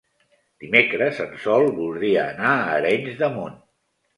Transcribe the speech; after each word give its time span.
Dimecres 0.63 1.19
en 1.27 1.35
Sol 1.43 1.67
voldria 1.77 2.25
anar 2.33 2.55
a 2.63 2.75
Arenys 2.81 3.17
de 3.25 3.31
Munt. 3.37 3.63